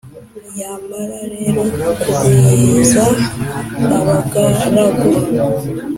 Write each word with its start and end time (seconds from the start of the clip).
yamara 0.59 1.19
rero 1.33 1.61
kugwiza 2.01 3.03
abagaragu, 3.97 5.07